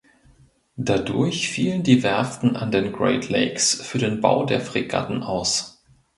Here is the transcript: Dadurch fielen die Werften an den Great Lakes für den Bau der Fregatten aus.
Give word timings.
Dadurch 0.77 1.47
fielen 1.49 1.83
die 1.83 2.01
Werften 2.01 2.55
an 2.55 2.71
den 2.71 2.91
Great 2.91 3.29
Lakes 3.29 3.79
für 3.83 3.99
den 3.99 4.19
Bau 4.19 4.45
der 4.45 4.59
Fregatten 4.59 5.21
aus. 5.21 5.85